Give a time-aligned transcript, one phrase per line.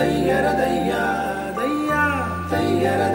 [0.00, 1.00] தையரதையா
[1.56, 2.02] தையா
[2.50, 3.09] தையரதையா தையா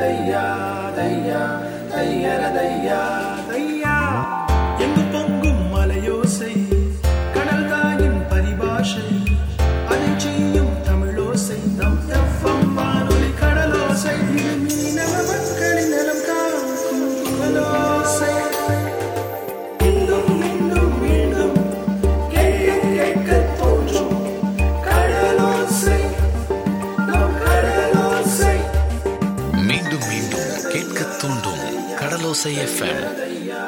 [32.45, 33.05] கடலோசை எஃப்எம்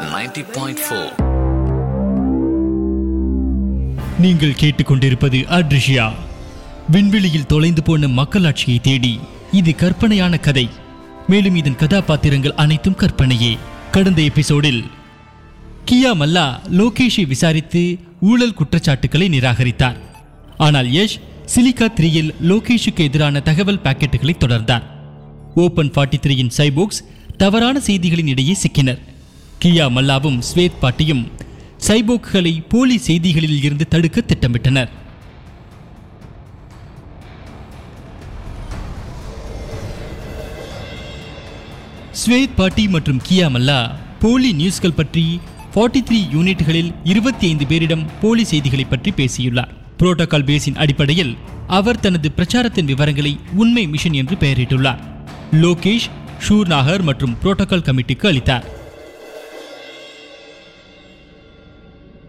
[0.10, 1.12] 90.4 பாயிண்ட் ஃபோர்
[4.20, 6.12] நீங்கள் கேட்டுக்கொண்டிருப்பது அட்ரிஷியா.
[6.92, 9.20] விண்வெளியில் தொலைந்து போன மக்களாட்சியை தேடி
[9.52, 10.70] இது கற்பனையான கதை.
[11.28, 13.58] மேலும் இதன் கதாபாத்திரங்கள் அனைத்தும் கற்பனையே.
[13.92, 14.84] கடந்த எபிசோடில்
[15.92, 19.98] கியா மல்லா லோகேஷை விசாரித்து ஊழல் குற்றச்சாட்டுகளை நிராகரித்தார்.
[20.58, 21.20] ஆனால் யஷ்
[21.56, 24.84] சிலிகா த்ரீயில் லோகேஷுக்கு எதிரான தகவல் பாக்கெட்டுகளை தொடர்ந்தார்.
[25.56, 27.04] ஓபன் ஃபார்ட்டி த்ரீயின் சைபோக்ஸ்
[27.42, 29.02] தவறான செய்திகளின் இடையே சிக்கினர்.
[29.64, 31.32] கியா மல்லாவும் ஸ்வேத் பாட்டியும்
[31.88, 34.90] சைபோக்குகளை போலி செய்திகளில் இருந்து தடுக்க திட்டமிட்டனர்.
[42.22, 43.80] ஸ்வேத் பாட்டி மற்றும் கியா மல்லா
[44.20, 45.40] போலி நியூஸ்கள் பற்றி
[45.76, 49.74] 43 த்ரீ யூனிட்களில் இருபத்தி ஐந்து பேரிடம் போலி செய்திகளை பற்றி பேசியுள்ளார்.
[50.00, 55.04] புரோட்டோகால் பேஸின் அடிப்படையில் அவர் தனது பிரச்சாரத்தின் விவரங்களை உண்மை மிஷன் என்று பெயரிட்டுள்ளார்.
[55.52, 58.66] லோகேஷ் ஷூர்நாகர் மற்றும் புரோட்டோகால் கமிட்டிக்கு அளித்தார்.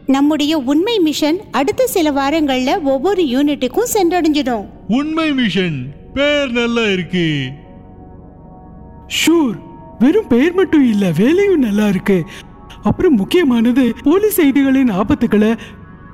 [0.07, 4.67] நம்முடைய உண்மை மிஷன் அடுத்த சில வாரங்கள்ல ஒவ்வொரு யூனிட்டுக்கும் சென்றடைஞ்சிடும்.
[4.89, 7.51] உண்மை மிஷன் பேர் நல்லா இருக்கு.
[9.07, 9.57] ஷூர்
[9.99, 12.25] வெறும் பெயர் மட்டும் இல்ல வேலையும் நல்லா இருக்கு.
[12.83, 15.55] அப்புறம் முக்கியமானது போலீஸ் செய்திகளின் ஆபத்துக்களை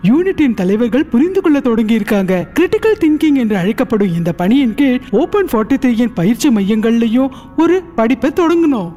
[0.09, 5.77] யூனிட்டின் தலைவர்கள் புரிந்து கொள்ள தொடங்கி இருக்காங்க கிரிட்டிக்கல் திங்கிங் என்று அழைக்கப்படும் இந்த பணியின் கீழ் ஓபன் ஃபார்ட்டி
[5.85, 8.91] த்ரீயின் பயிற்சி மையங்கள்லயும் ஒரு படிப்பை தொடங்கணும்.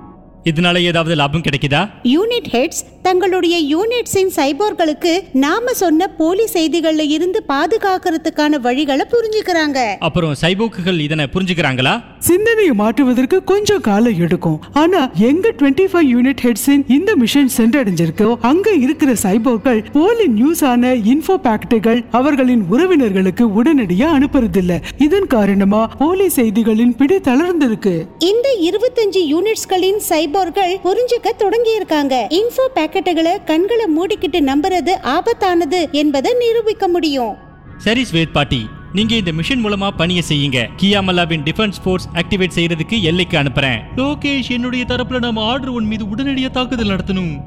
[0.50, 1.82] இதனால ஏதாவது லாபம் கிடைக்குதா?
[2.16, 9.80] யூனிட் ஹெட்ஸ் தங்களுடைய யூனிட்ஸின் சைபோர்களுக்கு நாம சொன்ன போலி செய்திகள்ல இருந்து பாதுகாக்கிறதுக்கான வழிகளை புரிஞ்சுக்கிறாங்க.
[10.00, 11.94] அப்புறம் சைபோக்குகள் இதனை புரிஞ்சுக்கிறாங்களா?
[12.20, 14.58] சிந்தனையை மாற்றுவதற்கு கொஞ்சம் காலம் எடுக்கும்.
[14.74, 20.94] ஆனா எங்க 25 ஃபைவ் யூனிட் ஹெட்ஸின் இந்த மிஷன் சென்றடைஞ்சிருக்கோ அங்க இருக்கிற சைபோர்கள் போலி நியூஸ் ஆன
[21.12, 24.82] இன்ஃபோ பாக்கெட்டுகள் அவர்களின் உறவினர்களுக்கு உடனடியா அனுப்புறதில்ல.
[24.98, 27.96] இதன் காரணமா போலி செய்திகளின் பிடி தளர்ந்திருக்கு.
[28.32, 30.02] இந்த இருபத்தஞ்சு யூனிட்ஸ்களின்
[30.38, 37.36] சைபோர்கள் புரிஞ்சுக்க தொடங்கி இருக்காங்க இன்ஃபோ பாக்கெட்டுகளை கண்களை மூடிக்கிட்டு நம்புறது ஆபத்தானது என்பதை நிரூபிக்க முடியும்.
[37.78, 38.68] சரி ஸ்வேத் பாட்டி.
[38.94, 40.68] நீங்க இந்த மிஷன் மூலமா பணியை செய்யுங்க.
[40.82, 43.78] கியாமல்லாவின் டிஃபென்ஸ் ஃபோர்ஸ் ஆக்டிவேட் செய்யறதுக்கு எல்லைக்கு அனுப்புறேன்.
[43.96, 47.38] லோகேஷ் என்னுடைய தரப்புல நாம ஆர்டர் உன் மீது உடனடியா தாக்குதல் நடத்தணும்.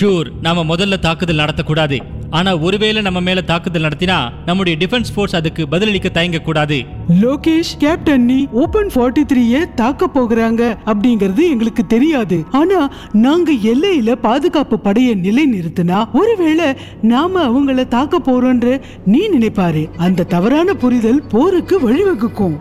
[0.00, 2.00] ஷூர் நாம முதல்ல தாக்குதல் நடத்தக்கூடாது.
[2.38, 6.78] ஆனா ஒருவேளை நம்ம மேல தாக்குதல் நடத்தினா நம்முடைய டிஃபென்ஸ் ஃபோர்ஸ் அதுக்கு பதிலளிக்க தயங்க கூடாது
[7.20, 12.38] லோகேஷ் கேப்டன் நீ ஓபன் ஃபார்ட்டி த்ரீய தாக்க போகிறாங்க அப்படிங்கறது எங்களுக்கு தெரியாது.
[12.50, 12.80] ஆனா
[13.12, 16.68] நாங்க எல்லையில பாதுகாப்பு படையை நிலை நிறுத்தினா ஒருவேளை
[17.02, 19.84] நாம அவங்கள தாக்க போறோன்ற நீ நினைப்பாரு.
[19.96, 22.56] அந்த தவறான புரிதல் போருக்கு வழிவகுக்கும்.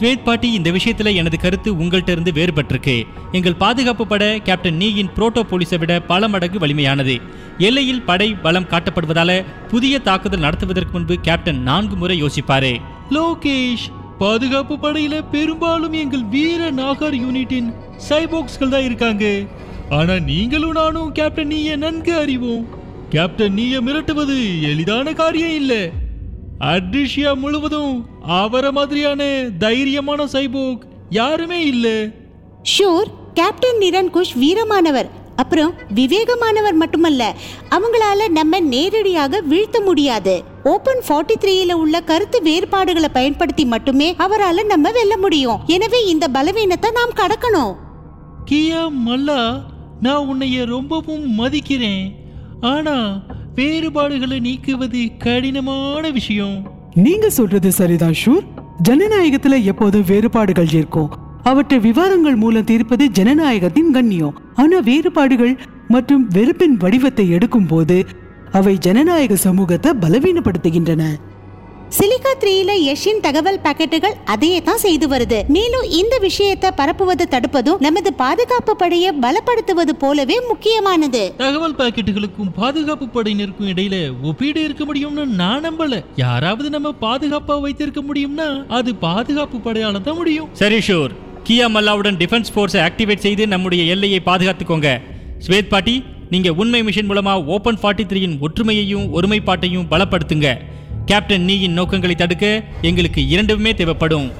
[0.00, 3.06] ஸ்வேத் பாட்டி இந்த விஷயத்துல எனது கருத்து உங்கள்கிட்ட இருந்து வேறுபட்டிருக்கு.
[3.32, 7.20] எங்கள் பாதுகாப்பு பட கேப்டன் நீயின் புரோட்டோ போலீஸை விட பல மடங்கு வலிமையானது.
[7.58, 12.76] எல்லையில் படை பலம் காட்டப்படுவதால புதிய தாக்குதல் நடத்துவதற்கு முன்பு கேப்டன் நான்கு முறை யோசிப்பாரு.
[13.10, 13.86] லோகேஷ்
[14.18, 17.74] பாதுகாப்பு படையில பெரும்பாலும் எங்கள் வீர நாகர் யூனிட்டின்
[18.08, 19.24] சைபோக்ஸ்கள் தான் இருக்காங்க.
[19.90, 22.66] ஆனா நீங்களும் நானும் கேப்டன் நீய நன்கு அறிவோம்.
[23.08, 25.92] கேப்டன் நீய மிரட்டுவது எளிதான காரியம் இல்லை.
[26.60, 29.22] அட்ரிஷியா முழுவதும் அவர மாதிரியான
[29.58, 32.06] தைரியமான சைபோக் யாருமே இல்ல.
[32.78, 37.34] ஷூர் கேப்டன் நிரன்குஷ் வீரமானவர் அப்புறம் விவேகமானவர் மட்டுமல்ல
[37.70, 40.42] அவங்களால நம்ம நேரடியாக வீழ்த்த முடியாது.
[40.62, 45.60] ஓபன் ஃபார்ட்டி த்ரீல உள்ள கருத்து வேறுபாடுகளை பயன்படுத்தி மட்டுமே அவரால நம்ம வெல்ல முடியும்.
[45.66, 47.76] எனவே இந்த பலவீனத்தை நாம் கடக்கணும்.
[48.50, 49.60] கியா மல்லா
[50.00, 52.10] நான் உன்னைய ரொம்பவும் மதிக்கிறேன்.
[52.60, 53.20] ஆனா
[53.56, 56.72] வேறுபாடுகளை நீக்குவது கடினமான விஷயம்.
[56.94, 58.44] நீங்க சொல்றது சரிதான் ஷூர்.
[58.88, 61.10] ஜனநாயகத்துல எப்போதும் வேறுபாடுகள் இருக்கும்.
[61.42, 64.40] அவற்றை விவாதங்கள் மூலம் தீர்ப்பது ஜனநாயகத்தின் கண்ணியம்.
[64.54, 65.58] ஆனா வேறுபாடுகள்
[65.88, 68.06] மற்றும் வெறுப்பின் வடிவத்தை எடுக்கும் போது
[68.52, 71.02] அவை ஜனநாயக சமூகத்தை பலவீனப்படுத்துகின்றன.
[71.94, 75.48] சிலிகா த்ரீல யஷின் தகவல் பாக்கெட்டுகள் அதையே தான் செய்து வருது.
[75.48, 81.32] மேலும் இந்த விஷயத்தை பரப்புவதை தடுப்பதும் நமது பாதுகாப்பு படையை பலப்படுத்துவது போலவே முக்கியமானது.
[81.36, 86.02] தகவல் பாக்கெட்டுகளுக்கும் பாதுகாப்பு படையினருக்கும் இடையில ஒப்பீடு இருக்க முடியும்னு நான் நம்பல.
[86.16, 90.48] யாராவது நம்ம பாதுகாப்பா வைத்திருக்க முடியும்னா அது பாதுகாப்பு படையால தான் முடியும்.
[90.52, 91.10] சரி ஷூர்.
[91.48, 95.00] கியா மல்லாவுடன் டிஃபென்ஸ் ஃபோர்ஸை ஆக்டிவேட் செய்து நம்முடைய எல்லையை பாதுகாத்துக்கோங்க.
[95.46, 100.48] ஸ்வேத் பாட்டி நீங்க உண்மை மிஷன் மூலமா ஓபன் ஃபார்ட்டி த்ரீயின் ஒற்றுமையையும் ஒருமைப்பாட்டையும் பலப்படுத்துங்க.
[101.06, 104.32] கேப்டன் நீயின் நோக்கங்களை தடுக்க எங்களுக்கு இரண்டுமே தேவைப்படும்.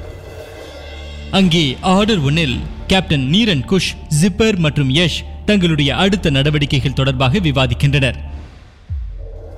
[1.30, 8.14] அங்கே ஆர்டர் ஒன்னில் கேப்டன் நீரன் குஷ் ஜிப்பர் மற்றும் யஷ் தங்களுடைய அடுத்த நடவடிக்கைகள் தொடர்பாக விவாதிக்கின்றனர்.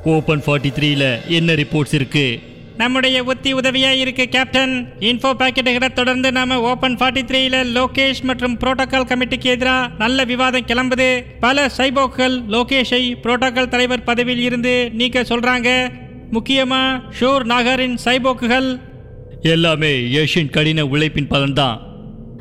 [0.05, 2.41] ஓபன் ஃபார்ட்டி த்ரீல என்ன ரிப்போர்ட்ஸ் இருக்கு?
[2.77, 4.93] நம்முடைய உத்தி உதவியா இருக்கு கேப்டன்.
[5.01, 11.25] இன்ஃபோ பாக்கெட்டுகளை தொடர்ந்து நாம ஓபன் ஃபார்ட்டி த்ரீல லோகேஷ் மற்றும் புரோட்டோகால் கமிட்டிக்கு எதிராக நல்ல விவாதம் கிளம்புது.
[11.41, 16.07] பல சைபோக்கள் லோகேஷை புரோட்டோகால் தலைவர் பதவியில் இருந்து நீக்க சொல்றாங்க.
[16.33, 18.81] முக்கியமா ஷோர் நாகரின் சைபோக்குகள்
[19.43, 21.79] எல்லாமே யஷின் கடின உழைப்பின் பலன்தான்.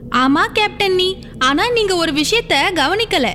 [0.10, 1.18] ஆமா கேப்டன் நீ.
[1.40, 3.28] ஆனா நீங்க ஒரு விஷயத்த கவனிக்கல.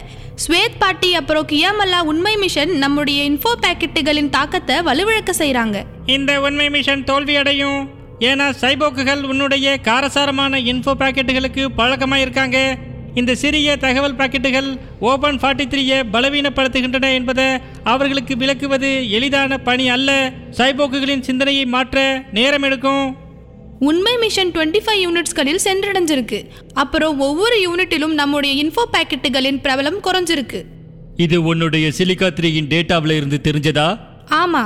[0.47, 5.83] ஸ்வேத் பாட்டி அப்புறம் கியாமல்லா உண்மை மிஷன் நம்முடைய இன்ஃபோ பாக்கெட்டுகளின் தாக்கத்தை வலுவிழக்க செய்றாங்க.
[6.07, 12.79] இந்த உண்மை மிஷன் தோல்வி அடையும் ஏன்னா சைபோக்குகள் உன்னுடைய காரசாரமான இன்ஃபோ பாக்கெட்டுகளுக்கு பழக்கமாக இருக்காங்க
[13.15, 17.45] இந்த சிறிய தகவல் பாக்கெட்டுகள் ஓபன் ஃபார்ட்டி த்ரீயை பலவீனப்படுத்துகின்றன என்பதை
[17.85, 20.33] அவர்களுக்கு விளக்குவது எளிதான பணி அல்ல.
[20.51, 23.17] சைபோக்குகளின் சிந்தனையை மாற்ற நேரம் எடுக்கும்
[23.81, 26.39] உண்மை மிஷன் 25 ஃபைவ் யூனிட்ஸ்களில் சென்றடைஞ்சிருக்கு.
[26.75, 30.65] அப்புறம் ஒவ்வொரு யூனிட்டிலும் நம்முடைய இன்ஃபோ பாக்கெட்டுகளின் பிரபலம் குறைஞ்சிருக்கு.
[31.17, 33.99] இது உன்னுடைய சிலிக்கா த்ரீயின் டேட்டாவில் இருந்து தெரிஞ்சதா?
[34.31, 34.65] ஆமா.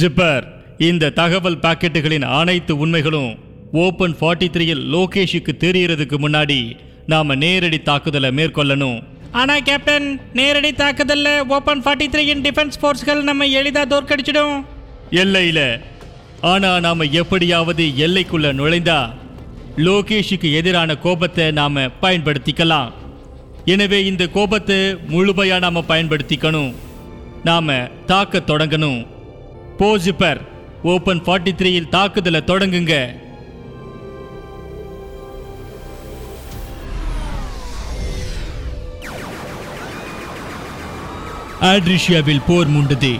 [0.00, 0.44] ஜிப்பர்
[0.78, 3.38] இந்த தகவல் பாக்கெட்டுகளின் அனைத்து உண்மைகளும்
[3.72, 6.76] ஓபன் ஃபார்ட்டி த்ரீயில் லோகேஷுக்கு தெரியறதுக்கு முன்னாடி
[7.12, 9.02] நாம நேரடி தாக்குதலை மேற்கொள்ளணும்.
[9.32, 14.64] ஆனா கேப்டன் நேரடி தாக்குதல்ல ஓபன் ஃபார்ட்டி த்ரீயின் டிஃபென்ஸ் ஃபோர்ஸ்கள் நம்ம எளிதா தோற்கடிச்சிடும்.
[15.10, 15.80] எல்லையில.
[16.40, 19.10] ஆனா நாம எப்படியாவது எல்லைக்குள்ள நுழைந்தா
[19.76, 22.92] லோகேஷுக்கு எதிரான கோபத்தை நாம பயன்படுத்திக்கலாம்.
[23.64, 24.76] எனவே இந்த கோபத்தை
[25.14, 26.74] முழுமையா நாம பயன்படுத்திக்கணும்.
[27.44, 29.06] நாம தாக்க தொடங்கணும்.
[29.78, 30.40] போஜிப்பர்
[30.82, 32.94] ஓபன் ஃபார்ட்டி த்ரீயில் தாக்குதலை தொடங்குங்க.
[41.60, 43.18] ஆட்ரிஷியாவில் போர் மூண்டது.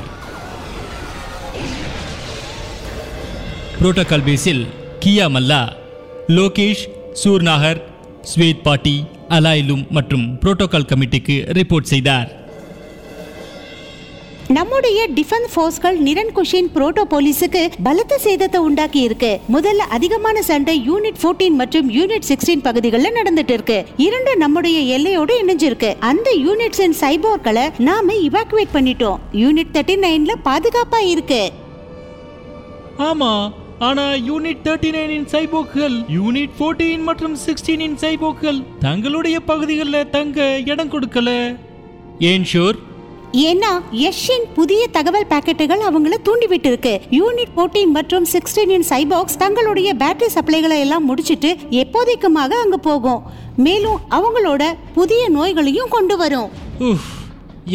[3.81, 4.67] புரோட்டோகால் பேஸில்
[5.05, 5.73] கியா மல்லா
[6.29, 7.91] லோகேஷ் சூர்நாகர்
[8.35, 12.38] ஸ்வேத் பாட்டி அலாயிலும் மற்றும் புரோட்டோகால் கமிட்டிக்கு ரிப்போர்ட் செய்தார்.
[14.57, 21.59] நம்முடைய டிஃபென்ஸ் ஃபோர்ஸ்கள் நிரன்குஷின் புரோட்டோ போலீஸுக்கு பலத்த சேதத்தை உண்டாக்கி இருக்கு முதல்ல அதிகமான சண்டை யூனிட் 14
[21.61, 23.85] மற்றும் யூனிட் 16 பகுதிகளில் நடந்துட்டு இருக்கு.
[23.97, 25.91] இரண்டு நம்முடைய எல்லையோடு இணைஞ்சிருக்கு.
[26.11, 29.21] அந்த யூனிட்ஸ் அண்ட் சைபோர்களை நாம இவாக்குவேட் பண்ணிட்டோம்.
[29.43, 31.43] யூனிட் தேர்ட்டி நைன்ல பாதுகாப்பா இருக்கு.
[33.11, 33.33] ஆமா
[33.79, 41.31] ஆனா யூனிட் தேர்ட்டி நைனின் சைபோக்குகள் யூனிட் 14 மற்றும் சிக்ஸ்டீனின் சைபோக்குகள் தங்களுடைய பகுதிகளில் தங்க இடம் கொடுக்கல.
[42.33, 42.79] ஏன் ஷூர்
[43.33, 49.95] ஏன்னா யஷின் புதிய தகவல் பாக்கெட்டுகள் அவங்கள தூண்டிவிட்டு இருக்கு யூனிட் 14 மற்றும் 16 இன் சைபாக்ஸ் தங்களுடைய
[50.03, 53.23] பேட்டரி சப்ளைகளை எல்லாம் முடிச்சிட்டு எப்போதைக்குமாக அங்க போகும்.
[53.57, 54.63] மேலும் அவங்களோட
[54.95, 56.49] புதிய நோய்களையும் கொண்டு வரும்.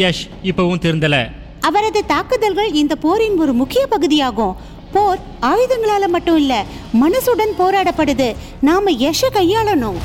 [0.02, 1.16] யஷ் இப்பவும் திருந்தல.
[1.60, 4.56] அவரது தாக்குதல்கள் இந்த போரின் ஒரு முக்கிய பகுதியாகும்.
[4.92, 6.64] போர் ஆயுதங்களால மட்டும் இல்ல
[7.04, 8.28] மனசுடன் போராடப்படுது.
[8.60, 10.00] நாம யஷ கையாளணும்.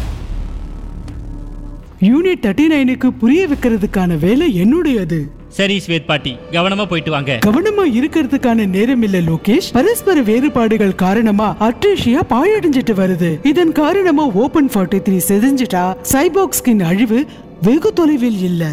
[2.02, 5.20] யூனிட் தேர்ட்டி நைனுக்கு புரிய வைக்கிறதுக்கான வேலை என்னுடையது?
[5.58, 7.40] சரி ஸ்வேத் பாட்டி கவனமா போயிட்டு வாங்க.
[7.46, 9.70] கவனமா இருக்கிறதுக்கான நேரம் இல்ல லோகேஷ்.
[9.72, 13.46] பரஸ்பர வேறுபாடுகள் காரணமா அட்ரிஷியா பாழடைஞ்சிட்டு வருது.
[13.46, 17.26] இதன் காரணமா ஓபன் ஃபார்ட்டி த்ரீ செதிஞ்சிட்டா சைபாக்ஸ்கின் அழிவு
[17.62, 18.64] வெகு தொலைவில் இல்ல.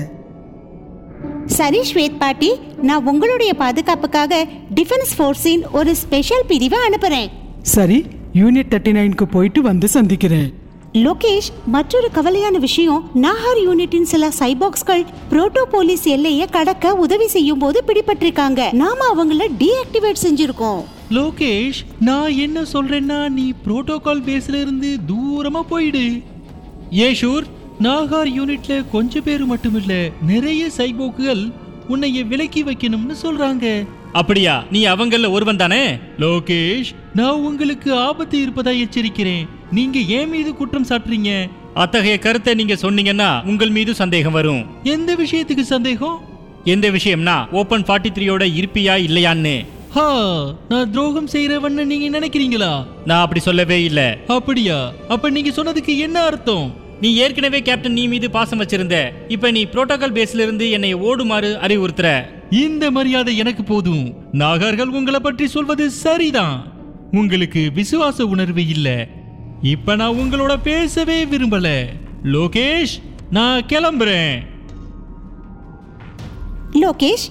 [1.46, 2.50] சரி ஸ்வேத் பாட்டி
[2.82, 7.28] நான் உங்களுடைய பாதுகாப்புக்காக டிஃபென்ஸ் ஃபோர்ஸின் ஒரு ஸ்பெஷல் பிரிவை அனுப்புறேன்.
[7.62, 10.64] சரி யூனிட் தேர்ட்டி நைனுக்கு போயிட்டு வந்து சந்திக்கிறேன்.
[10.96, 17.82] லோகேஷ் மற்றொரு கவலையான விஷயம் நாகார் யூனிட்டின் சில சைபாக்ஸ்கள் புரோட்டோ போலீஸ் எல்லையை கடக்க உதவி செய்யும் போது
[17.86, 18.72] பிடிபட்டிருக்காங்க.
[18.72, 20.84] நாம அவங்கள டீஆக்டிவேட் செஞ்சிருக்கோம்.
[21.10, 26.22] லோகேஷ் நான் என்ன சொல்றேன்னா நீ புரோட்டோகால் பேஸ்ல இருந்து தூரமா போயிடு.
[26.92, 27.44] ஏ ஷூர்
[27.82, 31.52] நாகார் யூனிட்ல கொஞ்சம் பேர் மட்டும் இல்ல நிறைய சைபோக்குகள்
[31.88, 33.86] உன்னைய விலக்கி வைக்கணும்னு சொல்றாங்க.
[34.12, 34.64] அப்படியா?
[34.70, 35.84] நீ அவங்கள ஒருவன் தானே?
[36.18, 39.46] லோகேஷ் நான் உங்களுக்கு ஆபத்து இருப்பதா எச்சரிக்கிறேன்.
[39.72, 41.50] நீங்க ஏன் மீது குற்றம் சாட்டுறீங்க?
[41.74, 44.66] அத்தகைய கருத்தை நீங்க சொன்னீங்கன்னா உங்கள் மீது சந்தேகம் வரும்.
[44.82, 46.20] எந்த விஷயத்துக்கு சந்தேகம்?
[46.64, 49.66] எந்த விஷயம்னா ஓபன் ஃபார்ட்டி த்ரீயோட இருப்பியா இல்லையான்னு.
[49.90, 52.86] ஹா நான் துரோகம் செய்யறவன்னு நீங்க நினைக்கிறீங்களா?
[53.04, 54.18] நான் அப்படி சொல்லவே இல்ல.
[54.26, 54.92] அப்படியா?
[55.08, 56.74] அப்ப நீங்க சொன்னதுக்கு என்ன அர்த்தம்?
[57.00, 59.10] நீ ஏற்கனவே கேப்டன் நீ மீது பாசம் வச்சிருந்த.
[59.28, 62.22] இப்ப நீ புரோட்டோகால் பேஸ்ல இருந்து என்னை ஓடுமாறு அறிவுறுத்துற.
[62.50, 64.14] இந்த மரியாதை எனக்கு போதும்.
[64.32, 66.74] நாகர்கள் உங்களை பற்றி சொல்வது சரிதான்.
[67.12, 69.08] உங்களுக்கு விசுவாச உணர்வு இல்ல.
[69.62, 71.84] இப்ப நான் உங்களோட பேசவே விரும்பல.
[72.24, 74.38] லோகேஷ் நான் கிளம்புறேன்.
[76.72, 77.26] லோகேஷ்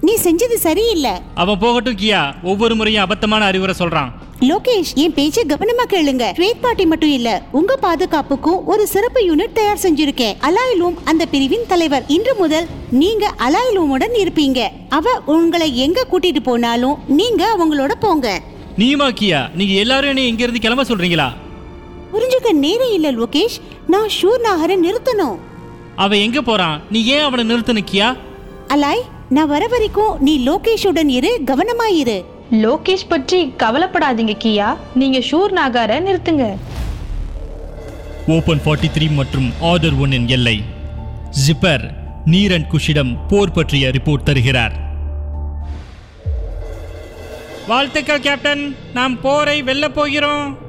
[0.00, 1.10] நீ செஞ்சது சரியில்லை.
[1.34, 2.34] அவன் போகட்டும் கியா.
[2.42, 4.12] ஒவ்வொரு முறையும் அபத்தமான அறிவுரை சொல்றான்.
[4.40, 6.32] லோகேஷ் என் பேச்ச கவனமா கேளுங்க.
[6.36, 10.34] ஸ்வேத் பாட்டி மட்டும் இல்ல உங்க பாதுகாப்புக்கும் ஒரு சிறப்பு யூனிட் தயார் செஞ்சிருக்கேன்.
[10.40, 12.04] அலாயிலூம் அந்த பிரிவின் தலைவர்.
[12.06, 14.68] இன்று முதல் நீங்க அலாயிலூமுடன் இருப்பீங்க.
[14.88, 18.42] அவ உங்களை எங்க கூட்டிட்டு போனாலும் நீங்க அவங்களோட போங்க.
[18.78, 19.54] நீமா கியா?
[19.54, 21.42] நீங்க எல்லாரும் என்ன இங்க இருந்து கிளம்ப சொல்றீங்களா?
[22.14, 23.56] புரிஞ்சுக்க நேரம் இல்ல லோகேஷ்.
[23.86, 25.38] நான் ஷூர் நகரை நிறுத்தணும்.
[25.96, 26.82] அவன் எங்க போறான்?
[26.90, 28.16] நீ ஏன் அவனை நிறுத்த நிக்கியா
[28.68, 34.76] அலாய் நான் வர வரைக்கும் நீ லோகேஷுடன் இரு கவனமாயிரு லோகேஷ் பற்றி கவலைப்படாதீங்க கியா.
[34.94, 36.56] நீங்க ஷூர் நாகார நிறுத்துங்க.
[38.26, 40.62] ஓபன் 43 த்ரீ மற்றும் ஆர்டர் ஒன்னின் எல்லை.
[41.46, 41.84] ஜிப்பர்
[42.26, 44.74] நீரன் குஷிடம் போர் பற்றிய ரிப்போர்ட் தருகிறார்.
[47.66, 50.63] வாழ்த்துக்கள் கேப்டன் நாம் போரை வெல்ல போகிறோம்.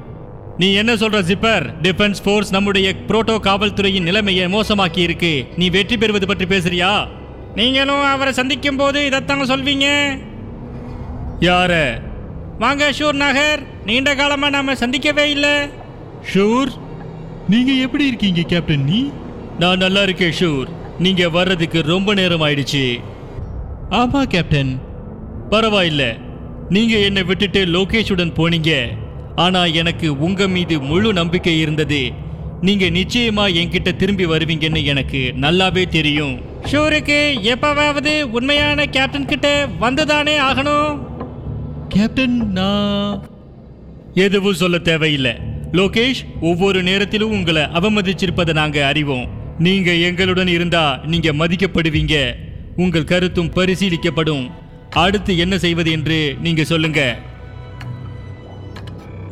[0.58, 6.26] நீ என்ன சொல்ற ஜிப்பர் டிஃபென்ஸ் ஃபோர்ஸ் நம்முடைய புரோட்டோ காவல்துறையின் நிலைமையை மோசமாக்கி இருக்கு நீ வெற்றி பெறுவது
[6.26, 7.08] பற்றி பேசுறியா?
[7.54, 10.18] நீங்களும் அவரை சந்திக்கும் போது இதைத்தான் சொல்வீங்க?
[11.40, 12.00] யார?
[12.58, 13.62] வாங்க ஷூர் நகர்.
[13.84, 15.68] நீண்ட காலமா நாம சந்திக்கவே இல்லை.
[16.32, 16.68] ஷூர்?
[17.48, 18.84] நீங்க எப்படி இருக்கீங்க கேப்டன்?
[18.84, 19.10] நீ?
[19.58, 20.66] நான் நல்லா இருக்கேன் ஷூர்.
[20.98, 23.00] நீங்க வர்றதுக்கு ரொம்ப நேரம் ஆயிடுச்சு.
[23.90, 24.78] ஆமா கேப்டன்.
[25.50, 26.20] பரவாயில்ல.
[26.68, 28.88] நீங்க என்னை விட்டுட்டு லோகேஷுடன் போனீங்க.
[29.36, 32.10] ஆனா எனக்கு உங்க மீது முழு நம்பிக்கை இருந்தது.
[32.60, 36.40] நீங்க நிச்சயமா என்கிட்ட திரும்பி வருவீங்கன்னு எனக்கு நல்லாவே தெரியும்.
[36.62, 40.98] ஷூருக்கு எப்பவாவது உண்மையான கேப்டன் கிட்ட வந்துதானே ஆகணும்?
[41.88, 43.26] கேப்டன் நான்
[44.14, 45.32] எதுவும் சொல்ல தேவையில்லை.
[45.72, 49.28] லோகேஷ் ஒவ்வொரு நேரத்திலும் உங்களை அவமதிச்சிருப்பதை நாங்க அறிவோம்.
[49.58, 52.34] நீங்க எங்களுடன் இருந்தா நீங்க மதிக்கப்படுவீங்க.
[52.76, 54.50] உங்கள் கருத்தும் பரிசீலிக்கப்படும்.
[54.90, 57.18] அடுத்து என்ன செய்வது என்று நீங்க சொல்லுங்க.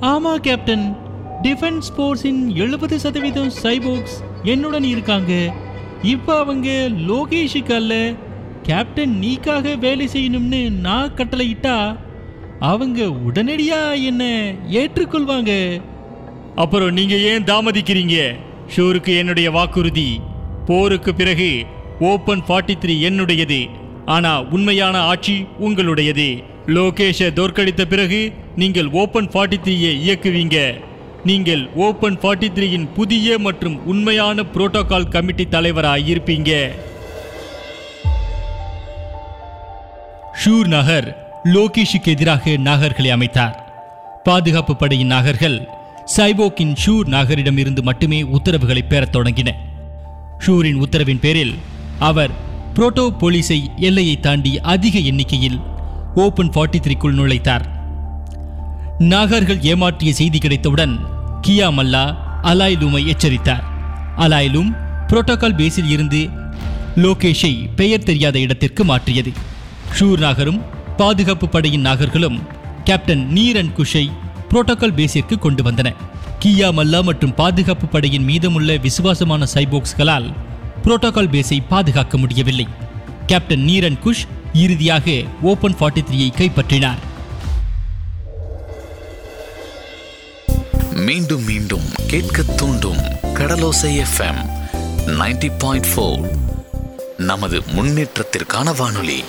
[0.04, 0.96] ஆமா கேப்டன்.
[1.42, 5.54] டிஃபென்ஸ் ஃபோர்ஸின் எழுபது சதவீதம் சைபோக்ஸ் என்னுடன் இருக்காங்க.
[6.02, 8.12] இப்போ அவங்க லோகேஷுக்கு அல்ல
[8.62, 11.96] கேப்டன் நீக்காக வேலை செய்யணும்னு நான் கட்டளையிட்டா
[12.60, 15.80] அவங்க உடனடியா என்ன ஏற்றுக்கொள்வாங்க?
[16.54, 18.34] அப்புறம் நீங்க ஏன் தாமதிக்கிறீங்க?
[18.76, 20.20] ஷூருக்கு என்னுடைய வாக்குறுதி.
[20.66, 21.64] போருக்கு பிறகு
[22.00, 23.66] ஓப்பன் ஃபார்ட்டி த்ரீ என்னுடையது.
[24.04, 26.44] ஆனா உண்மையான ஆட்சி உங்களுடையது.
[26.66, 30.78] லோகேஷை தோற்கடித்த பிறகு நீங்கள் ஓப்பன் ஃபார்ட்டி த்ரீயை இயக்குவீங்க.
[31.24, 36.70] நீங்கள் ஓப்பன் ஃபார்ட்டி த்ரீயின் புதிய மற்றும் உண்மையான புரோட்டோகால் கமிட்டி தலைவராக இருப்பீங்க.
[40.44, 43.64] ஷூர் நகர் லோகேஷுக்கு எதிராக நாகர்களை அமைத்தார்.
[44.24, 45.66] பாதுகாப்பு படையின் நாகர்கள்
[46.16, 49.50] சைபோக்கின் ஷூர் நாகரிடம் இருந்து மட்டுமே உத்தரவுகளை பெறத் தொடங்கின.
[50.46, 51.54] ஷூரின் உத்தரவின் பேரில்
[51.98, 52.30] அவர்
[52.74, 55.60] புரோட்டோ போலீஸை எல்லையை தாண்டி அதிக எண்ணிக்கையில்
[56.14, 57.73] ஓபன் 43 த்ரீக்குள் நுழைத்தார்.
[58.98, 60.98] நாகர்கள் ஏமாற்றிய செய்தி கிடைத்தவுடன்
[61.42, 63.64] கியா மல்லா அலாய்லூமை எச்சரித்தார்.
[64.16, 64.76] அலாய்லூம்
[65.08, 66.28] புரோட்டோகால் பேஸில் இருந்து
[66.96, 69.32] லோகேஷை பெயர் தெரியாத இடத்திற்கு மாற்றியது.
[69.98, 70.62] ஷூர் நாகரும்
[70.96, 72.38] பாதுகாப்பு படையின் நாகர்களும்
[72.84, 74.10] கேப்டன் நீரன் குஷை
[74.50, 75.94] புரோட்டோகால் பேஸிற்கு கொண்டு வந்தன.
[76.44, 80.32] கியா மல்லா மற்றும் பாதுகாப்பு படையின் மீதமுள்ள விசுவாசமான சைபோக்ஸ்களால்
[80.84, 82.66] புரோட்டோகால் பேஸை பாதுகாக்க முடியவில்லை.
[83.26, 87.12] கேப்டன் நீரன் குஷ் இறுதியாக ஓபன் 43 த்ரீயை கைப்பற்றினார்.
[91.04, 93.00] மீண்டும் மீண்டும் கேட்க தூண்டும்
[93.34, 94.40] கடலோசை எஃப்எம்
[95.06, 96.20] 90.4 பாயிண்ட் ஃபோர்
[97.16, 99.24] நமது முன்னேற்றத்திற்கான வானொலி.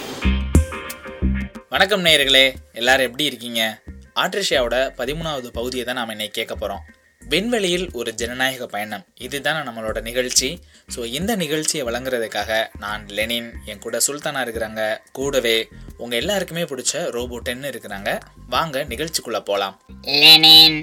[1.69, 3.81] வணக்கம் நேயர்களே எல்லாரும் எப்படி இருக்கீங்க?
[4.15, 6.83] ஆட்ரிஷியாவோட பதிமூணாவது பகுதியை தான் நாம் இன்னைக்கு கேட்க போகிறோம்
[7.29, 9.05] விண்வெளியில் ஒரு ஜனநாயக பயணம்.
[9.25, 10.49] இதுதான் நம்மளோட நிகழ்ச்சி.
[10.95, 14.81] ஸோ இந்த நிகழ்ச்சியை வழங்குறதுக்காக நான் லெனின் என் கூட சுல்தானா இருக்கிறாங்க.
[15.11, 15.55] கூடவே
[15.97, 18.19] உங்கள் எல்லாருக்குமே பிடிச்ச ரோபோ டென்னு இருக்கிறாங்க.
[18.49, 19.77] வாங்க நிகழ்ச்சிக்குள்ளே போகலாம்
[20.21, 20.77] லெனின்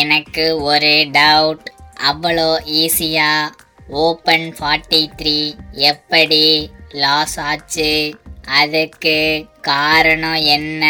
[0.00, 1.66] எனக்கு ஒரு டவுட்
[2.10, 2.50] அவ்வளோ
[2.82, 3.30] ஈஸியா
[3.88, 5.38] ஓப்பன் ஃபார்ட்டி த்ரீ
[5.90, 6.70] எப்படி
[7.04, 7.90] லாஸ் ஆச்சு?
[8.60, 9.16] அதுக்கு
[9.60, 10.84] காரணம் என்ன?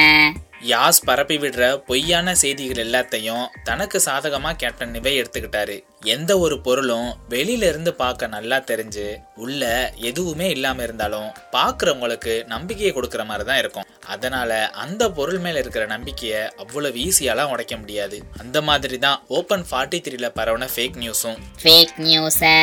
[0.73, 5.77] யாஸ் பரப்பி விடுற பொய்யான செய்திகள் எல்லாத்தையும் தனக்கு சாதகமா கேப்டன் நிவை எடுத்துக்கிட்டாரு.
[6.15, 9.07] எந்த ஒரு பொருளும் வெளியில இருந்து பார்க்க நல்லா தெரிஞ்சு
[9.45, 13.87] உள்ள எதுவுமே இல்லாம இருந்தாலும் பார்க்கறவங்களுக்கு நம்பிக்கையை கொடுக்கற மாதிரி தான் இருக்கும்.
[14.07, 18.19] அதனால அந்த பொருள் மேல இருக்கிற நம்பிக்கையை அவ்வளவு ஈஸியாலாம் உடைக்க முடியாது.
[18.39, 22.57] அந்த மாதிரி தான் ஓப்பன் ஃபார்ட்டி த்ரீல பரவன ஃபேக் நியூஸும் ஃபேக் நியூஸை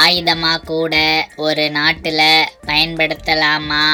[0.00, 0.94] ஆயுதமா கூட
[1.48, 2.22] ஒரு நாட்டுல
[2.66, 3.84] பயன்படுத்தலாமா?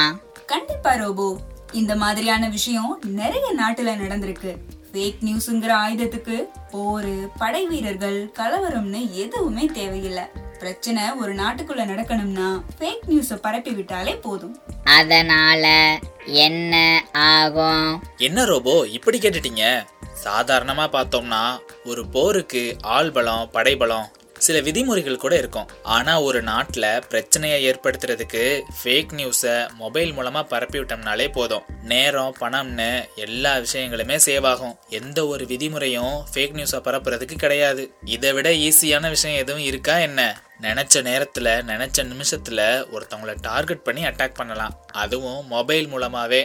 [0.46, 1.28] கண்டிப்பா ரோபோ.
[1.76, 4.52] இந்த மாதிரியான விஷயம் நிறைய நாட்டுல நடந்திருக்கு.
[4.92, 6.36] ஃபேக் நியூஸ்ங்கிற ஆயுதத்துக்கு
[6.72, 10.22] போரு படை வீரர்கள் கலவரம்னு எதுவுமே தேவையில்லை.
[10.58, 14.58] பிரச்சனை ஒரு நாட்டுக்குள்ள நடக்கணும்னா ஃபேக் நியூஸ பரப்பி விட்டாலே போதும்.
[14.84, 18.02] அதனால என்ன ஆகும்?
[18.16, 19.84] என்ன ரோபோ இப்படி கேட்டுட்டீங்க?
[20.24, 21.44] சாதாரணமா பார்த்தோம்னா
[21.84, 25.68] ஒரு போருக்கு ஆள் பலம் படைபலம் சில விதிமுறைகள் கூட இருக்கும்.
[25.82, 31.62] ஆனா ஒரு நாட்டில் பிரச்சனையை ஏற்படுத்துறதுக்கு ஃபேக் நியூஸை மொபைல் மூலமா பரப்பி விட்டோம்னாலே போதும்.
[31.82, 34.78] நேரம் பணம்னு எல்லா விஷயங்களுமே சேவ் ஆகும்.
[34.88, 37.94] எந்த ஒரு விதிமுறையும் ஃபேக் நியூஸை பரப்புறதுக்கு கிடையாது.
[38.04, 40.42] இதை விட ஈஸியான விஷயம் எதுவும் இருக்கா என்ன?
[40.62, 44.86] நினைச்ச நேரத்துல நினைச்ச நிமிஷத்துல ஒருத்தவங்கள டார்கெட் பண்ணி அட்டாக் பண்ணலாம்.
[44.92, 46.44] அதுவும் மொபைல் மூலமாவே.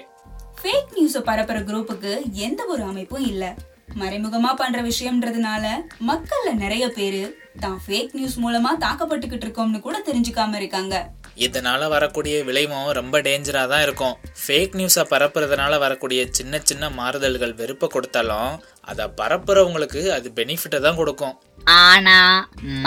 [0.61, 3.47] ஃபேக் நியூஸ பரப்புற குரூப்புக்கு எந்த ஒரு அமைப்பும் இல்லை.
[3.99, 5.65] மறைமுகமா பண்ற விஷயம்ன்றதுனால
[6.09, 7.21] மக்கள்ல நிறைய பேரு
[7.63, 10.95] தான் ஃபேக் நியூஸ் மூலமா தாக்கப்பட்டுக்கிட்டு இருக்கோம்னு கூட தெரிஞ்சுக்காம இருக்காங்க.
[11.45, 14.15] இதனால வரக்கூடிய விளைவும் ரொம்ப டேஞ்சரா தான் இருக்கும்.
[14.41, 18.51] ஃபேக் நியூஸை பரப்புறதுனால வரக்கூடிய சின்ன சின்ன மாறுதல்கள் வெறுப்பை கொடுத்தாலும்
[18.91, 21.35] அதை பரப்புறவங்களுக்கு அது பெனிஃபிட்டை தான் கொடுக்கும்.
[21.63, 22.19] ஆனா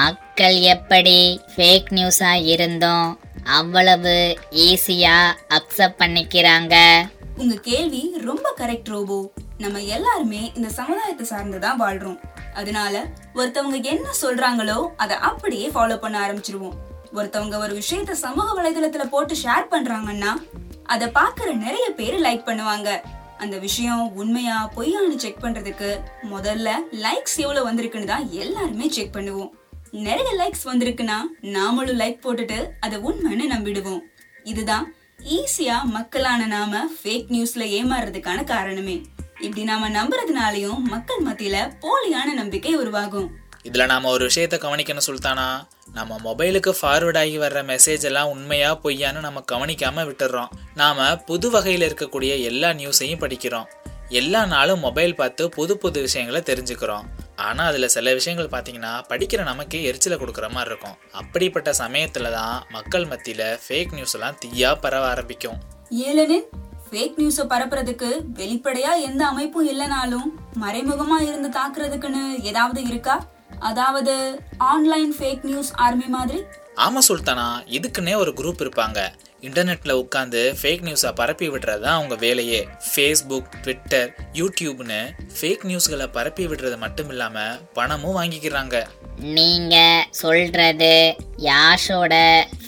[0.00, 1.18] மக்கள் எப்படி
[1.54, 3.08] ஃபேக் நியூஸா இருந்தும்
[3.58, 4.16] அவ்வளவு
[4.68, 5.16] ஈஸியா
[5.58, 6.76] அக்செப்ட் பண்ணிக்கிறாங்க?
[7.36, 9.18] உங்க கேள்வி ரொம்ப கரெக்ட் ரோபோ.
[9.58, 12.18] நம்ம எல்லாருமே இந்த சமுதாயத்தை சார்ந்துதான் வாழ்றோம்.
[12.54, 16.76] அதனால ஒருத்தவங்க என்ன சொல்றாங்களோ அதை அப்படியே ஃபாலோ பண்ண ஆரம்பிச்சிருவோம்.
[17.14, 20.32] ஒருத்தவங்க ஒரு விஷயத்த சமூக வலைதளத்துல போட்டு ஷேர் பண்றாங்கன்னா
[20.84, 23.00] அதை பாக்குற நிறைய பேர் லைக் பண்ணுவாங்க.
[23.38, 29.50] அந்த விஷயம் உண்மையா பொய்யான்னு செக் பண்றதுக்கு முதல்ல லைக்ஸ் எவ்வளவு வந்திருக்குன்னு தான் எல்லாருமே செக் பண்ணுவோம்.
[29.90, 34.00] நிறைய லைக்ஸ் வந்திருக்குன்னா நாமளும் லைக் போட்டுட்டு அதை உண்மைன்னு நம்பிடுவோம்.
[34.42, 34.94] இதுதான்
[35.24, 39.02] ஈஸியா மக்களான நாம ஃபேக் நியூஸ்ல ஏமாறுறதுக்கான காரணமே.
[39.44, 43.30] இப்படி நாம நம்புறதுனாலயும் மக்கள் மத்தியில போலியான நம்பிக்கை உருவாகும்.
[43.62, 45.66] இதுல நாம ஒரு விஷயத்த கவனிக்கணும் சுல்தானா.
[45.92, 51.94] நம்ம மொபைலுக்கு ஃபார்வர்ட் ஆகி வர்ற மெசேஜ் எல்லாம் உண்மையா பொய்யான்னு நம்ம கவனிக்காம விட்டுறோம் நாம புது வகையில்
[51.94, 53.64] இருக்கக்கூடிய எல்லா நியூஸையும் படிக்கிறோம்.
[54.08, 57.04] எல்லா நாளும் மொபைல் பார்த்து புது புது விஷயங்களை தெரிஞ்சுக்கிறோம்.
[57.36, 60.96] ஆனா அதுல சில விஷயங்கள் பாத்தீங்கன்னா படிக்கிற நமக்கே எரிச்சலை கொடுக்குற மாதிரி இருக்கும்.
[61.12, 65.58] அப்படிப்பட்ட சமயத்துல தான் மக்கள் மத்தியில ஃபேக் நியூஸ் எல்லாம் தீயா பரவ ஆரம்பிக்கும்.
[66.94, 70.28] ஃபேக் நியூஸ பரப்புறதுக்கு வெளிப்படையா எந்த அமைப்பும் இல்லைனாலும்
[70.60, 73.26] மறைமுகமா இருந்து தாக்குறதுக்குன்னு ஏதாவது இருக்கா?
[73.58, 76.42] அதாவது ஆன்லைன் ஃபேக் நியூஸ் ஆர்மி மாதிரி?
[76.76, 77.46] ஆமா சுல்தானா.
[77.66, 79.08] இதுக்குன்னே ஒரு குரூப் இருப்பாங்க.
[79.44, 82.68] இன்டர்நெட்ல உட்காந்து ஃபேக் நியூஸை பரப்பி விடுறது தான் அவங்க வேலையே.
[82.94, 85.00] ஃபேஸ்புக் ட்விட்டர் யூடியூப்னு
[85.40, 87.38] ஃபேக் நியூஸ்களை பரப்பி விடுறது மட்டும் இல்லாம
[87.72, 88.86] பணமும் வாங்கிக்கிறாங்க.
[89.18, 92.14] நீங்க சொல்றது யாஷோட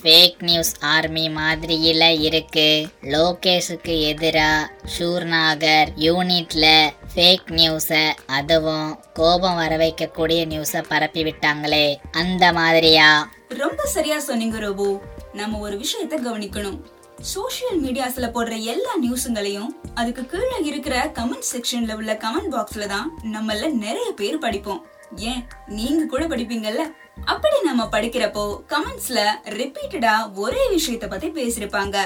[0.03, 2.87] ஃபேக் நியூஸ் ஆர்மி மாதிரியில இருக்கு.
[3.03, 4.53] லோகேஷுக்கு எதிரா
[4.99, 6.67] ஷூர்நாகர் யூனிட்ல
[7.15, 11.97] ஃபேக் நியூஸை அதுவும் கோபம் வர வைக்கக்கூடிய நியூஸை பரப்பி விட்டாங்களே.
[12.13, 13.31] அந்த மாதிரியா?
[13.49, 15.03] ரொம்ப சரியா சொன்னீங்க ரோபோ.
[15.37, 16.81] நம்ம ஒரு விஷயத்த கவனிக்கணும்.
[17.21, 23.73] சோஷியல் மீடியாஸ்ல போடுற எல்லா நியூஸுங்களையும் அதுக்கு கீழே இருக்கிற கமெண்ட் செக்ஷன்ல உள்ள கமெண்ட் பாக்ஸ்ல தான் நம்மள
[23.73, 24.87] நிறைய பேர் படிப்போம்.
[25.17, 25.45] ஏன்?
[25.67, 26.81] நீங்க கூட படிப்பீங்கல்ல?
[27.25, 31.97] அப்படி நம்ம படிக்கிறப்போ கமெண்ட்ஸ்ல ரிப்பீட்டடா ஒரே விஷயத்த பத்தி பேசிருப்பாங்க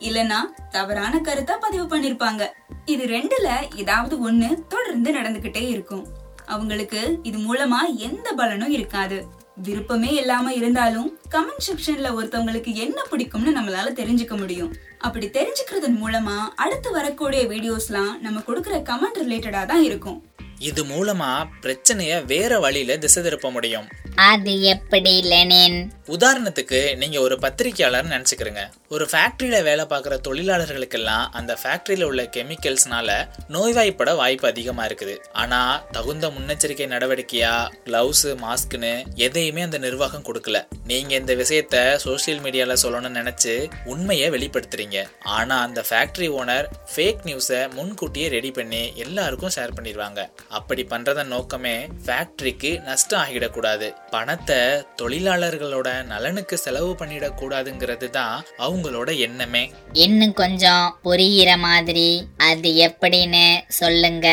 [0.00, 0.38] இல்லனா
[0.70, 2.46] தவறான கருத்தா பதிவு பண்ணிருப்பாங்க
[2.84, 6.06] இது ரெண்டுல ஏதாவது ஒண்ணு தொடர்ந்து நடந்துகிட்டே இருக்கும்.
[6.46, 9.26] அவங்களுக்கு இது மூலமா எந்த பலனும் இருக்காது.
[9.66, 14.72] விருப்பமே இல்லாம இருந்தாலும் கமெண்ட் செக்ஷன்ல ஒருத்தவங்களுக்கு என்ன பிடிக்கும்னு நம்மளால தெரிஞ்சுக்க முடியும்.
[15.06, 20.18] அப்படி தெரிஞ்சுக்கிறதன் மூலமா அடுத்து வரக்கூடிய வீடியோஸ்லாம் நம்ம கொடுக்குற கமெண்ட் ரிலேட்டடா தான் இருக்கும்.
[20.60, 23.88] இது மூலமா பிரச்சனைய வேற வழியில திசை திருப்ப முடியும்.
[24.14, 25.92] அது எப்படி லெனின்?
[26.06, 28.70] உதாரணத்துக்கு நீங்க ஒரு பத்திரிக்கையாளர் நினைச்சுக்கிறீங்க.
[28.88, 35.16] ஒரு ஃபேக்டரியில வேலை பார்க்குற தொழிலாளர்களுக்கெல்லாம் அந்த ஃபேக்டரியில உள்ள கெமிக்கல்ஸ்னால நோய்வாய்ப்பட வாய்ப்பு அதிகமா இருக்குது.
[35.32, 40.66] ஆனா தகுந்த முன்னெச்சரிக்கை நடவடிக்கையா கிளவுஸ் மாஸ்க்னு எதையுமே அந்த நிர்வாகம் கொடுக்கல.
[40.84, 45.06] நீங்க இந்த விஷயத்த சோசியல் மீடியால சொல்லணும்னு நினைச்சு உண்மையை வெளிப்படுத்துறீங்க.
[45.20, 50.30] ஆனா அந்த ஃபேக்டரி ஓனர் ஃபேக் நியூஸை முன்கூட்டியே ரெடி பண்ணி எல்லாருக்கும் ஷேர் பண்ணிடுவாங்க.
[50.50, 54.56] அப்படி பண்றதன் நோக்கமே ஃபேக்டரிக்கு நஷ்டம் ஆகிடக்கூடாது பணத்தை
[55.02, 59.64] தொழிலாளர்களோட நலனுக்கு செலவு பண்ணிடக்கூடாதுங்கிறது தான் அவங்களோட எண்ணமே.
[59.92, 62.10] இன்னும் கொஞ்சம் புரியிற மாதிரி
[62.48, 63.46] அது எப்படின்னு
[63.80, 64.28] சொல்லுங்க.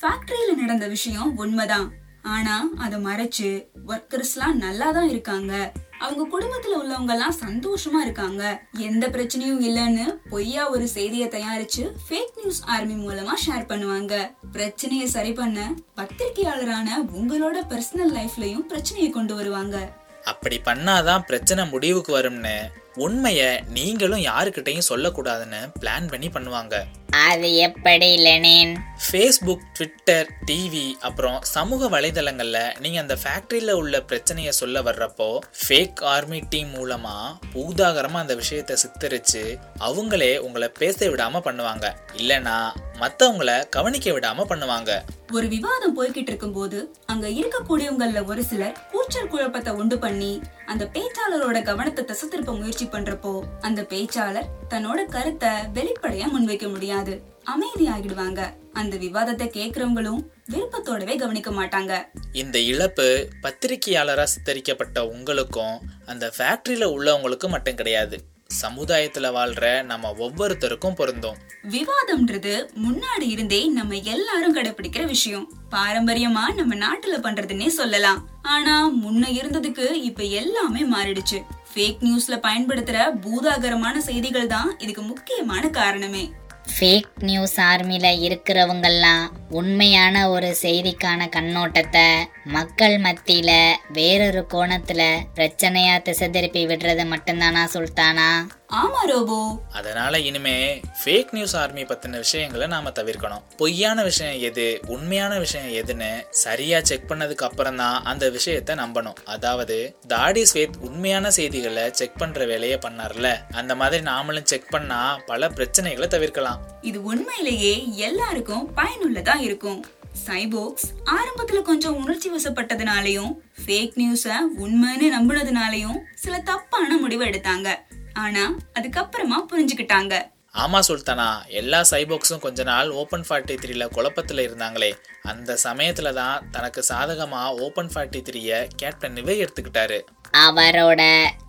[0.00, 1.88] ஃபேக்டரியில நடந்த விஷயம் உண்மைதான்.
[2.22, 3.48] ஆனா அதை மறைச்சு
[3.92, 5.72] ஒர்க்கர்ஸ்லாம் நல்லா தான் இருக்காங்க.
[6.04, 8.42] அவங்க குடும்பத்துல உள்ளவங்க எல்லாம் சந்தோஷமா இருக்காங்க.
[8.88, 14.14] எந்த பிரச்சனையும் இல்லைன்னு பொய்யா ஒரு செய்தியை தயாரிச்சு ஃபேக் நியூஸ் ஆர்மி மூலமா ஷேர் பண்ணுவாங்க.
[14.52, 19.76] பிரச்சனையை சரி பண்ண பத்திரிகையாளரான உங்களோட பர்சனல் லைஃப்லயும் பிரச்சனையை கொண்டு வருவாங்க.
[20.24, 22.56] அப்படி பண்ணாதான் பிரச்சனை முடிவுக்கு வரும்னு
[23.04, 26.74] உண்மையை நீங்களும் யாருக்கிட்டையும் சொல்லக்கூடாதுன்னு பிளான் பண்ணி பண்ணுவாங்க.
[27.12, 28.76] அது எப்படி லெனின்?
[29.10, 36.42] ஃபேஸ்புக் ட்விட்டர் டிவி அப்புறம் சமூக வலைதளங்கள்ல நீங்க அந்த ஃபேக்டரியில உள்ள பிரச்சனையை சொல்ல வர்றப்போ ஃபேக் ஆர்மி
[36.48, 37.16] டீம் மூலமா
[37.54, 41.86] பூதாகரமா அந்த விஷயத்தை சித்தரிச்சு அவங்களே உங்களை பேச விடாம பண்ணுவாங்க.
[42.16, 42.56] இல்லனா
[43.00, 44.90] மத்தவங்கள கவனிக்க விடாம பண்ணுவாங்க.
[45.32, 52.04] ஒரு விவாதம் போய்கிட்டு இருக்கும்போது அங்க இருக்கக்கூடியவங்கள ஒரு சிலர் கூச்சல் குழப்பத்தை உண்டு பண்ணி அந்த பேச்சாளரோட கவனத்தை
[52.04, 57.22] திசை திருப்ப முயற்சி பண்றப்போ அந்த பேச்சாளர் தன்னோட கருத்தை வெளிப்படையா முன்வைக்க முடியாது.
[57.46, 58.40] அமைதியாகிடுவாங்க.
[58.72, 62.02] அந்த விவாதத்தை கேக்குறவங்களும் விருப்பத்தோடவே கவனிக்க மாட்டாங்க.
[62.32, 68.18] இந்த இழப்பு பத்திரிகையாளரா சித்தரிக்கப்பட்ட உங்களுக்கும் அந்த ஃபேக்டரியில உள்ளவங்களுக்கும் மட்டும் கிடையாது.
[68.60, 71.36] சமுதாயத்துல வாழ்ற நம்ம ஒவ்வொருத்தருக்கும் பொருந்தும்.
[71.70, 75.52] விவாதம்ன்றது முன்னாடி இருந்தே நம்ம எல்லாரும் கடைபிடிக்கிற விஷயம்.
[75.70, 78.28] பாரம்பரியமா நம்ம நாட்டுல பண்றதுன்னே சொல்லலாம்.
[78.42, 81.42] ஆனா முன்ன இருந்ததுக்கு இப்ப எல்லாமே மாறிடுச்சு.
[81.74, 86.30] ஃபேக் நியூஸ்ல பயன்படுத்துற பூதாகரமான செய்திகள் தான் இதுக்கு முக்கியமான காரணமே.
[86.78, 92.06] ஃபேக் நியூஸ் ஆர்மில இருக்கிறவங்கெல்லாம் உண்மையான ஒரு செய்திக்கான கண்ணோட்டத்தை
[92.44, 93.50] மக்கள் மத்தியில
[93.92, 95.02] வேறொரு கோணத்துல
[95.34, 98.30] பிரச்சனையா திசை திருப்பி விடுறது மட்டும்தானா சுல்தானா?
[98.72, 99.38] ஆமா ரோபோ.
[99.72, 103.42] அதனால இனிமே ஃபேக் நியூஸ் ஆர்மி பத்தின விஷயங்களை நாம தவிர்க்கணும்.
[103.56, 109.18] பொய்யான விஷயம் எது உண்மையான விஷயம் எதுன்னு சரியா செக் பண்ணதுக்கு அப்புறம் தான் அந்த விஷயத்தை நம்பணும்.
[109.24, 113.28] அதாவது தாடி ஸ்வேத் உண்மையான செய்திகளை செக் பண்ற வேலையை பண்ணார்ல.
[113.52, 116.60] அந்த மாதிரி நாமளும் செக் பண்ணா பல பிரச்சனைகளை தவிர்க்கலாம்.
[116.80, 119.80] இது உண்மையிலேயே எல்லாருக்கும் பயனுள்ளதா இருக்கும்.
[120.26, 124.26] சைபோக்ஸ் ஆரம்பத்துல கொஞ்சம் உணர்ச்சி வசப்பட்டதுனாலையும் ஃபேக் நியூஸ
[124.64, 127.68] உண்மைன்னு நம்புனதுனாலையும் சில தப்பான முடிவு எடுத்தாங்க.
[128.14, 130.14] ஆனா அதுக்கப்புறமா புரிஞ்சுக்கிட்டாங்க.
[130.62, 134.90] ஆமா சுல்தானா எல்லா சைபோக்ஸும் கொஞ்ச நாள் ஓப்பன் ஃபார்ட்டி த்ரீல குழப்பத்துல இருந்தாங்களே.
[135.22, 139.98] அந்த சமயத்துல தான் தனக்கு சாதகமா ஓப்பன் ஃபார்ட்டி த்ரீய கேப்டன் நிவை எடுத்துக்கிட்டாரு.
[140.46, 141.02] அவரோட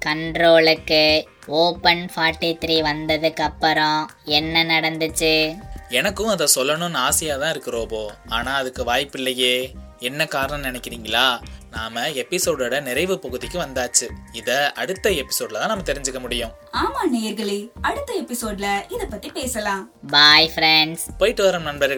[0.06, 1.04] கண்ட்ரோலுக்கு
[1.48, 5.36] ஓப்பன் ஃபார்ட்டி த்ரீ வந்ததுக்கு அப்புறம் என்ன நடந்துச்சு?
[5.94, 8.14] எனக்கும் அதை சொல்லணும்னு ஆசையா தான் இருக்கு ரோபோ.
[8.28, 11.42] ஆனா அதுக்கு வாய்ப்பு இல்லையே என்ன காரணம் நினைக்கிறீங்களா?
[11.72, 14.08] நாம எபிசோடோட நிறைவு பகுதிக்கு வந்தாச்சு.
[14.32, 16.52] இத அடுத்த எபிசோட்ல தான் நம்ம தெரிஞ்சுக்க முடியும்.
[16.72, 17.70] ஆமா நேயர்களே.
[17.82, 19.92] அடுத்த எபிசோட்ல இத பத்தி பேசலாம்.
[20.08, 21.92] பாய் ஃப்ரெண்ட்ஸ் போயிட்டு வரோம் நண்பர்களே.